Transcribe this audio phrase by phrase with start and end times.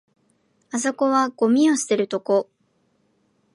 [0.71, 2.49] あそこはゴミ捨てるとこ